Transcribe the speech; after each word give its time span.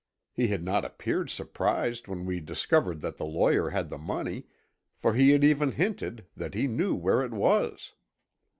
He 0.33 0.47
had 0.47 0.63
not 0.63 0.83
appeared 0.83 1.29
surprised 1.29 2.07
when 2.07 2.25
we 2.25 2.39
discovered 2.39 3.01
that 3.01 3.17
the 3.17 3.25
lawyer 3.27 3.69
had 3.69 3.89
the 3.91 3.99
money, 3.99 4.47
for 4.95 5.13
he 5.13 5.29
had 5.29 5.43
even 5.43 5.73
hinted 5.73 6.25
that 6.35 6.55
he 6.55 6.65
knew 6.65 6.95
where 6.95 7.21
it 7.21 7.31
was. 7.33 7.93